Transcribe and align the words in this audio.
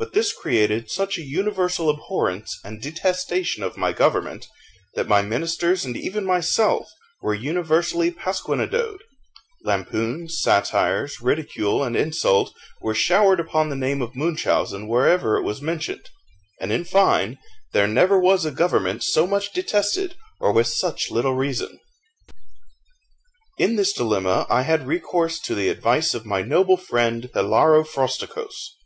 But 0.00 0.12
this 0.12 0.32
created 0.32 0.92
such 0.92 1.18
an 1.18 1.26
universal 1.26 1.90
abhorrence 1.90 2.60
and 2.62 2.80
detestation 2.80 3.64
of 3.64 3.76
my 3.76 3.90
government, 3.92 4.46
that 4.94 5.08
my 5.08 5.22
ministers, 5.22 5.84
and 5.84 5.96
even 5.96 6.24
myself, 6.24 6.88
were 7.20 7.34
universally 7.34 8.12
pasquinadoed; 8.12 9.00
lampoons, 9.64 10.40
satires, 10.40 11.20
ridicule, 11.20 11.82
and 11.82 11.96
insult, 11.96 12.54
were 12.80 12.94
showered 12.94 13.40
upon 13.40 13.70
the 13.70 13.76
name 13.76 14.00
of 14.00 14.14
Munchausen 14.14 14.86
wherever 14.86 15.36
it 15.36 15.42
was 15.42 15.60
mentioned; 15.60 16.08
and 16.60 16.70
in 16.70 16.84
fine, 16.84 17.36
there 17.72 17.88
never 17.88 18.20
was 18.20 18.44
a 18.44 18.52
government 18.52 19.02
so 19.02 19.26
much 19.26 19.52
detested, 19.52 20.14
or 20.38 20.52
with 20.52 20.68
such 20.68 21.10
little 21.10 21.34
reason. 21.34 21.80
In 23.58 23.74
this 23.74 23.92
dilemma 23.92 24.46
I 24.48 24.62
had 24.62 24.86
recourse 24.86 25.40
to 25.40 25.56
the 25.56 25.68
advice 25.68 26.14
of 26.14 26.24
my 26.24 26.42
noble 26.42 26.76
friend 26.76 27.28
Hilaro 27.34 27.82
Frosticos. 27.82 28.76